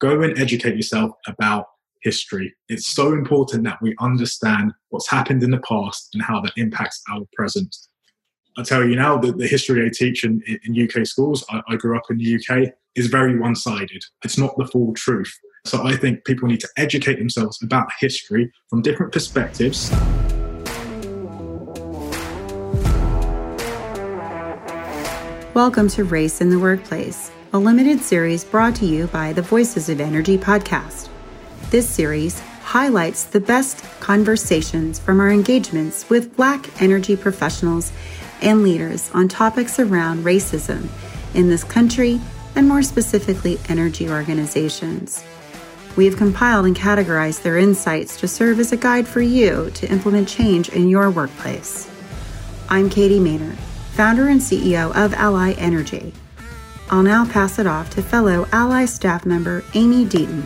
[0.00, 1.66] go and educate yourself about
[2.02, 2.54] history.
[2.68, 7.02] It's so important that we understand what's happened in the past and how that impacts
[7.10, 7.74] our present.
[8.58, 11.76] I tell you now that the history I teach in, in UK schools, I, I
[11.76, 14.02] grew up in the UK, is very one sided.
[14.24, 15.32] It's not the full truth.
[15.66, 19.90] So I think people need to educate themselves about history from different perspectives.
[25.56, 29.88] Welcome to Race in the Workplace, a limited series brought to you by the Voices
[29.88, 31.08] of Energy podcast.
[31.70, 37.90] This series highlights the best conversations from our engagements with Black energy professionals
[38.42, 40.88] and leaders on topics around racism
[41.32, 42.20] in this country
[42.54, 45.24] and more specifically, energy organizations.
[45.96, 49.90] We have compiled and categorized their insights to serve as a guide for you to
[49.90, 51.88] implement change in your workplace.
[52.68, 53.56] I'm Katie Mehnert,
[53.96, 56.12] founder and CEO of Ally Energy.
[56.90, 60.42] I'll now pass it off to fellow Ally staff member Amy Deaton,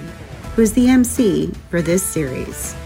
[0.54, 2.76] who is the MC for this series.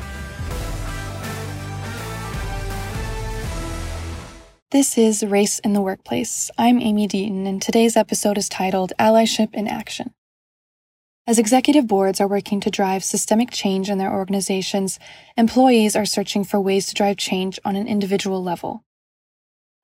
[4.70, 6.50] This is Race in the Workplace.
[6.56, 10.14] I'm Amy Deaton, and today's episode is titled Allyship in Action.
[11.26, 14.98] As executive boards are working to drive systemic change in their organizations,
[15.36, 18.82] employees are searching for ways to drive change on an individual level.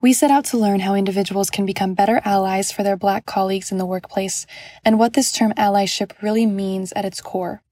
[0.02, 3.70] We set out to learn how individuals can become better allies for their Black colleagues
[3.70, 4.46] in the workplace
[4.82, 7.62] and what this term allyship really means at its core.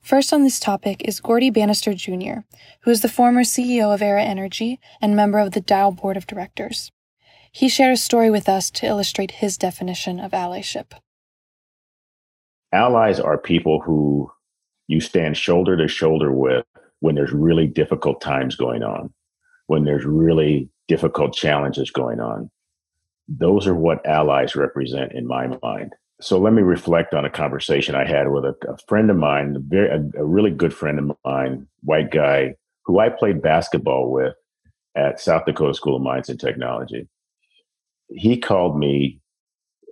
[0.00, 2.44] First on this topic is Gaurdie Banister Jr.,
[2.80, 6.26] who is the former CEO of Aera Energy and member of the Dow Board of
[6.26, 6.92] Directors.
[7.52, 10.92] He shared a story with us to illustrate his definition of allyship.
[12.72, 14.30] Allies are people who
[14.86, 16.64] you stand shoulder to shoulder with
[17.00, 19.12] when there's really difficult times going on,
[19.66, 22.50] when there's really difficult challenges going on.
[23.28, 25.94] Those are what allies represent in my mind.
[26.20, 29.54] So let me reflect on a conversation I had with a, a friend of mine,
[29.56, 34.10] a, very, a, a really good friend of mine, white guy, who I played basketball
[34.10, 34.34] with
[34.96, 37.06] at South Dakota School of Mines and Technology.
[38.08, 39.20] He called me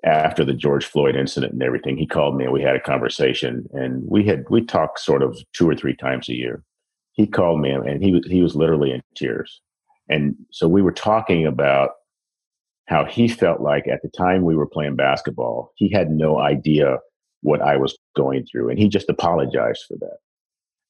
[0.06, 3.68] after the George Floyd incident and everything, he called me and we had a conversation
[3.72, 6.62] and we had we talked sort of two or three times a year.
[7.12, 9.60] He called me and he was he was literally in tears.
[10.08, 11.90] And so we were talking about
[12.86, 16.98] how he felt like at the time we were playing basketball, he had no idea
[17.42, 20.18] what I was going through and he just apologized for that.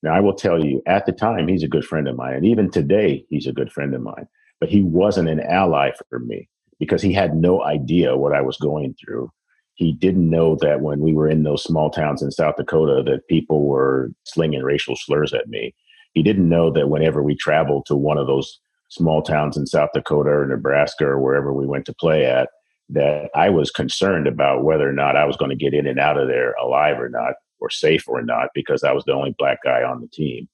[0.02, 2.46] Now I will tell you at the time he's a good friend of mine and
[2.46, 4.28] even today he's a good friend of mine,
[4.60, 6.48] but he wasn't an ally for me
[6.78, 9.30] because he had no idea what I was going through.
[9.74, 13.28] He didn't know that when we were in those small towns in South Dakota that
[13.28, 15.74] people were slinging racial slurs at me.
[16.12, 19.90] He didn't know that whenever we traveled to one of those small towns in South
[19.94, 22.48] Dakota or Nebraska or wherever we went to play at,
[22.88, 25.98] that I was concerned about whether or not I was going to get in and
[25.98, 29.34] out of there alive or not, or safe or not, because I was the only
[29.38, 30.48] black guy on the team.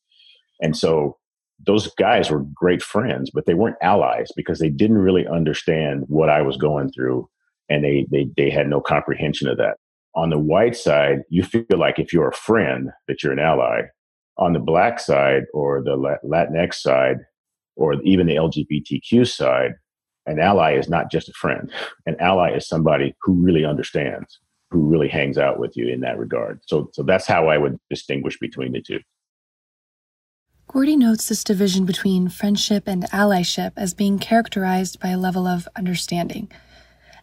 [0.60, 1.18] And so
[1.64, 6.30] those guys were great friends, but they weren't allies because they didn't really understand what
[6.30, 7.28] I was going through
[7.68, 9.76] and they, they, they had no comprehension of that.
[10.14, 13.82] On the white side, you feel like if you're a friend, that you're an ally.
[14.38, 17.18] On the black side or the Latinx side,
[17.76, 19.72] or even the LGBTQ side,
[20.26, 21.70] an ally is not just a friend.
[22.06, 24.38] An ally is somebody who really understands,
[24.70, 26.60] who really hangs out with you in that regard.
[26.66, 29.00] So, so that's how I would distinguish between the two.
[30.68, 35.68] Gaurdie notes this division between friendship and allyship as being characterized by a level of
[35.76, 36.50] understanding.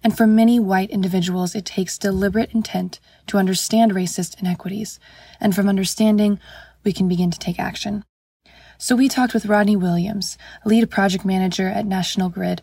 [0.04, 5.00] And for many white individuals, it takes deliberate intent to understand racist inequities.
[5.40, 6.40] And from understanding,
[6.84, 8.04] we can begin to take action.
[8.81, 12.62] So we talked with Rodney Williams, lead project manager at National Grid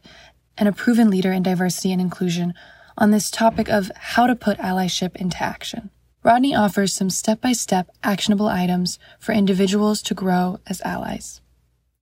[0.56, 2.54] and a proven leader in diversity and inclusion,
[2.96, 5.90] on this topic of how to put allyship into action.
[6.22, 11.42] Rodney offers some step by step actionable items for individuals to grow as allies.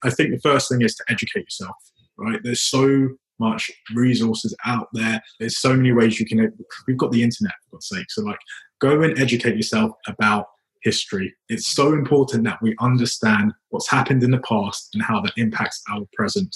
[0.01, 1.75] I think the first thing is to educate yourself,
[2.17, 2.39] right?
[2.41, 5.21] There's so much resources out there.
[5.41, 6.53] There's so many ways you can.
[6.87, 8.09] We've got the internet, for God's sake.
[8.11, 8.39] So, like,
[8.79, 10.45] go and educate yourself about
[10.85, 11.33] history.
[11.49, 15.83] It's so important that we understand what's happened in the past and how that impacts
[15.91, 16.55] our present.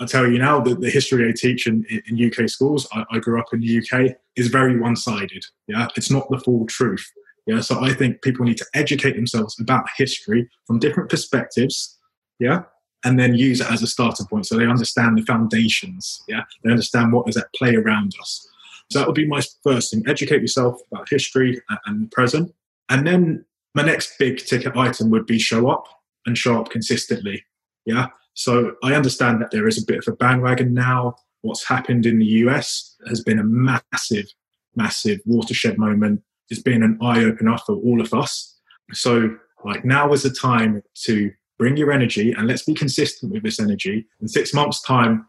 [0.00, 3.18] I tell you now that the history I teach in, in UK schools, I, I
[3.20, 5.44] grew up in the UK, is very one sided.
[5.68, 7.08] Yeah, it's not the full truth.
[7.46, 11.98] Yeah, so I think people need to educate themselves about history from different perspectives.
[12.40, 12.62] Yeah,
[13.04, 16.24] and then use it as a starting point so they understand the foundations.
[16.26, 18.48] Yeah, they understand what is at play around us.
[18.90, 22.52] So that would be my first thing: educate yourself about history and the present.
[22.88, 23.44] And then
[23.74, 25.86] my next big ticket item would be show up
[26.26, 27.44] and show up consistently.
[27.84, 31.16] Yeah, so I understand that there is a bit of a bandwagon now.
[31.42, 34.26] What's happened in the US has been a massive,
[34.74, 38.58] massive watershed moment It's been an eye opener for all of us.
[38.92, 43.42] So, like, now is the time to bring your energy and let's be consistent with
[43.42, 44.06] this energy.
[44.20, 45.26] In six months' time,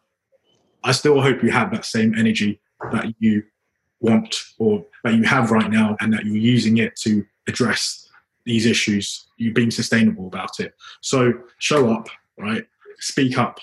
[0.83, 2.59] I still hope you have that same energy
[2.91, 3.43] that you
[3.99, 8.09] want or that you have right now and that you're using it to address
[8.45, 10.73] these issues, you being sustainable about it.
[11.01, 12.07] So show up,
[12.37, 12.65] right?
[12.99, 13.59] Speak up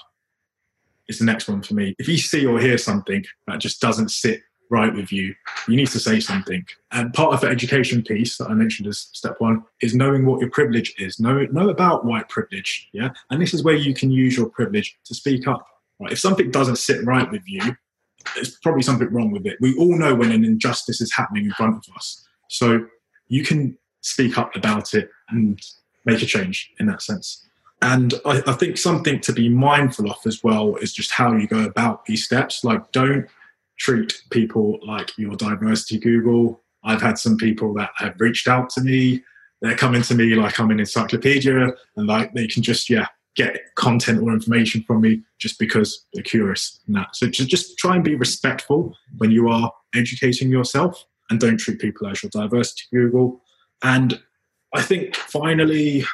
[1.09, 1.95] is the next one for me.
[1.99, 4.41] If you see or hear something that just doesn't sit
[4.71, 5.35] right with you,
[5.69, 6.65] you need to say something.
[6.93, 10.41] And part of the education piece that I mentioned as step one is knowing what
[10.41, 11.21] your privilege is.
[11.21, 12.89] Know know about white privilege.
[12.93, 13.11] Yeah.
[13.31, 15.67] And this is where you can use your privilege to speak up.
[16.01, 16.13] Right.
[16.13, 17.61] If something doesn't sit right with you,
[18.35, 19.59] there's probably something wrong with it.
[19.61, 22.27] We all know when an injustice is happening in front of us.
[22.49, 22.87] So
[23.33, 25.59] you can speak up about it and
[26.05, 27.49] make a change in that sense.
[27.81, 31.47] And I, I, think something to be mindful of as well is just how you
[31.47, 32.63] go about these steps.
[32.63, 33.27] Like, don't
[33.79, 36.63] treat people like your diversity Google.
[36.85, 39.23] I've had some people that have reached out to me.
[39.63, 43.57] They're coming to me like I'm an encyclopedia and like they can just, yeah, get
[43.77, 47.17] content or information from me just because they're curious and that.
[47.17, 52.07] So just try and be respectful when you are educating yourself and don't treat people
[52.07, 53.41] as your diversity Google.
[53.83, 54.21] And
[54.75, 56.05] I think finally,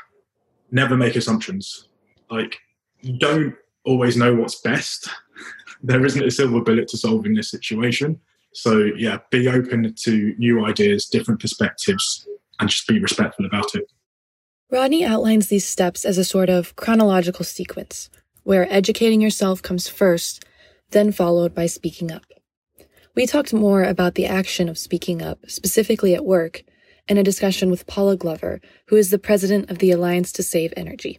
[0.70, 1.88] never make assumptions.
[2.31, 2.59] Like,
[3.00, 5.09] you don't always know what's best.
[5.82, 8.20] there isn't a silver bullet to solving this situation.
[8.55, 12.26] So, yeah, be open to new ideas, different perspectives,
[12.61, 13.91] and just be respectful about it.
[14.70, 18.09] Rodney outlines these steps as a sort of chronological sequence,
[18.44, 20.44] where educating yourself comes first,
[20.91, 22.23] then followed by speaking up.
[23.19, 26.62] We talked more about the action of speaking up, specifically at work,
[27.09, 30.73] in a discussion with Paula Glover, who is the president of the Alliance to Save
[30.76, 31.19] Energy.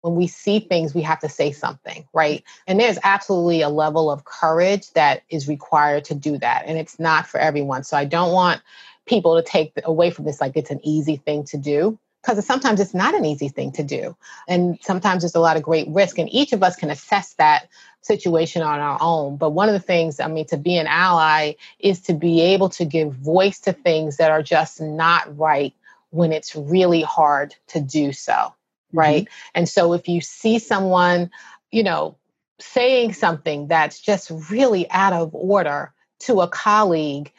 [0.00, 2.42] When we see things, we have to say something, right?
[2.66, 6.64] And there's absolutely a level of courage that is required to do that.
[6.66, 7.84] And it's not for everyone.
[7.84, 8.60] So I don't want
[9.06, 12.80] people to take away from this like it's an easy thing to do because sometimes
[12.80, 14.16] it's not an easy thing to do.
[14.48, 16.18] And sometimes there's a lot of great risk.
[16.18, 17.68] And each of us can assess that
[18.00, 19.36] situation on our own.
[19.36, 22.70] But one of the things, I mean, to be an ally is to be able
[22.70, 25.74] to give voice to things that are just not right
[26.10, 28.32] when it's really hard to do so.
[28.32, 28.98] Mm-hmm.
[28.98, 29.28] Right.
[29.54, 31.30] And so if you see someone,
[31.70, 32.16] you know,
[32.60, 37.32] saying something that's just really out of order to a colleague,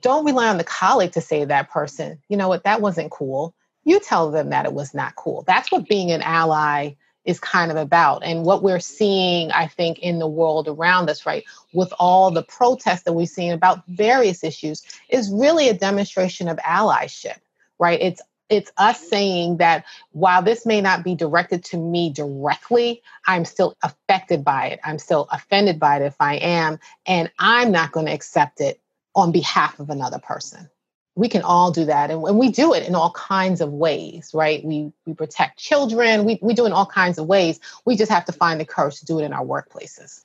[0.00, 3.54] don't rely on the colleague to say that person, you know what, that wasn't cool
[3.88, 5.42] you tell them that it was not cool.
[5.46, 6.94] That's what being an ally
[7.24, 8.24] is kind of about.
[8.24, 12.42] And what we're seeing, I think, in the world around us, right, with all the
[12.42, 17.38] protests that we've seen about various issues, is really a demonstration of allyship,
[17.78, 18.00] right?
[18.00, 23.44] It's it's us saying that while this may not be directed to me directly, I'm
[23.44, 24.80] still affected by it.
[24.82, 28.80] I'm still offended by it if I am, and I'm not going to accept it
[29.14, 30.70] on behalf of another person
[31.18, 34.30] we can all do that and, and, we do it in all kinds of ways
[34.32, 34.64] right?
[34.64, 37.58] We we protect children we, we do it in all kinds of ways.
[37.84, 40.24] We just have to find the courage to do it in our workplaces.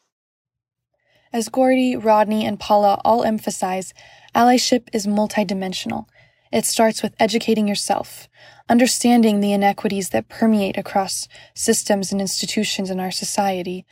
[1.34, 3.94] As Gaurdie rodney and paula all emphasize
[4.36, 6.06] allyship is multidimensional.
[6.52, 8.30] It starts with educating yourself
[8.70, 13.86] understanding the inequities that permeate across systems and institutions in our society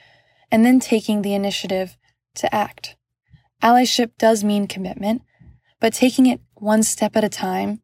[0.52, 1.98] and then taking the initiative
[2.36, 2.96] to act.
[3.62, 5.24] Allyship does mean commitment
[5.82, 7.82] but taking it one step at a time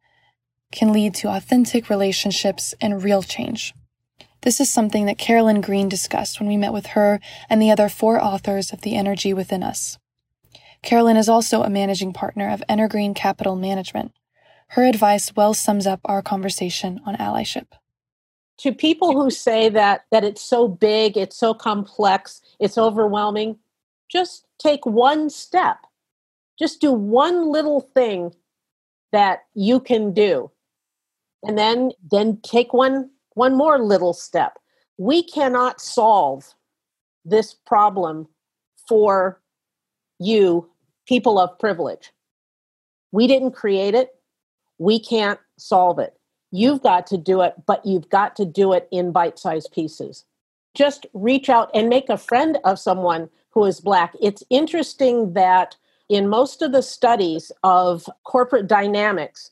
[0.72, 3.74] can lead to authentic relationships and real change.
[4.42, 7.20] This is something that Carolyn Green discussed when we met with her
[7.50, 9.98] and the other four authors of The Energy Within Us.
[10.84, 14.14] Carolyn is also a managing partner of Energreen Capital Management.
[14.70, 17.68] Her advice well sums up our conversation on allyship.
[18.60, 23.58] To people who say that that it's so big, it's so complex, it's overwhelming,
[24.10, 25.78] just take one step.
[26.60, 28.34] Just do one little thing
[29.12, 30.52] that you can do.
[31.44, 34.58] And then then take one one more little step.
[34.98, 36.54] We cannot solve
[37.24, 38.28] this problem
[38.88, 39.40] for
[40.20, 40.70] you
[41.08, 42.12] people of privilege.
[43.12, 44.10] We didn't create it.
[44.80, 46.14] We can't solve it.
[46.52, 50.26] You've got to do it but you've got to do it in bite-sized pieces.
[50.74, 54.14] Just reach out and make a friend of someone who is black.
[54.22, 55.76] It's interesting that
[56.10, 59.52] in most of the studies of corporate dynamics,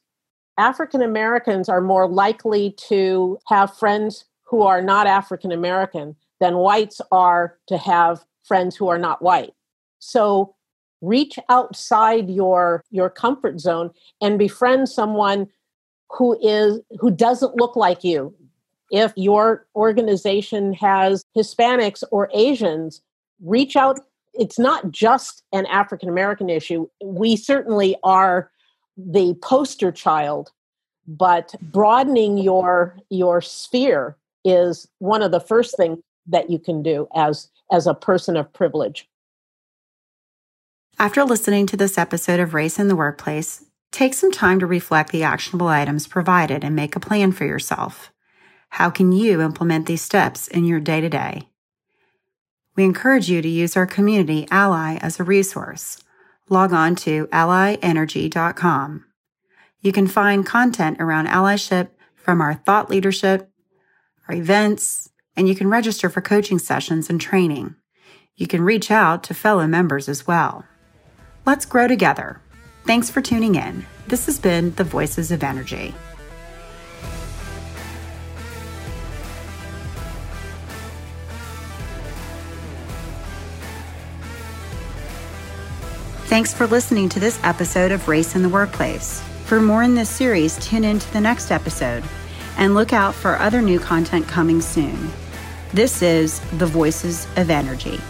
[0.57, 7.01] African Americans are more likely to have friends who are not African American than whites
[7.11, 9.53] are to have friends who are not white.
[9.99, 10.55] So
[11.01, 15.47] reach outside your your comfort zone and befriend someone
[16.09, 18.33] who is who doesn't look like you.
[18.91, 23.01] If your organization has Hispanics or Asians,
[23.43, 23.99] reach out
[24.37, 26.87] it's not just an African American issue.
[27.03, 28.51] We certainly are
[28.97, 30.51] the poster child,
[31.07, 37.07] but broadening your your sphere is one of the first things that you can do
[37.15, 39.07] as as a person of privilege.
[40.97, 45.11] After listening to this episode of Race in the Workplace, take some time to reflect
[45.11, 48.13] the actionable items provided and make a plan for yourself.
[48.69, 51.49] How can you implement these steps in your day to day?
[52.75, 56.03] We encourage you to use our community Ally as a resource.
[56.49, 59.05] Log on to allyenergy.com.
[59.81, 63.49] You can find content around allyship from our thought leadership,
[64.27, 67.75] our events, and you can register for coaching sessions and training.
[68.35, 70.65] You can reach out to fellow members as well.
[71.45, 72.41] Let's grow together.
[72.85, 73.85] Thanks for tuning in.
[74.07, 75.93] This has been the Voices of Energy.
[86.35, 89.21] Thanks for listening to this episode of Race in the Workplace.
[89.45, 92.03] For more in this series, tune in to the next episode
[92.57, 95.13] and look out for other new content coming soon.
[95.71, 98.01] This is the Voices of Energy.